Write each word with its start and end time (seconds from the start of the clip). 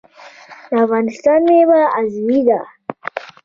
د 0.69 0.71
افغانستان 0.85 1.39
میوه 1.49 1.81
عضوي 1.97 2.39
ده 2.47 2.59